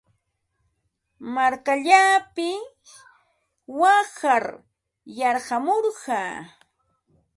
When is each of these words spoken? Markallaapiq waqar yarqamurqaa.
Markallaapiq 1.33 2.63
waqar 3.79 4.45
yarqamurqaa. 5.17 6.33